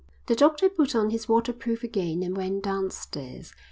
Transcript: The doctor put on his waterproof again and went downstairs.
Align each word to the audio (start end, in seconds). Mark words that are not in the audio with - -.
The 0.25 0.35
doctor 0.35 0.67
put 0.67 0.95
on 0.95 1.11
his 1.11 1.29
waterproof 1.29 1.83
again 1.83 2.23
and 2.23 2.35
went 2.35 2.63
downstairs. 2.63 3.53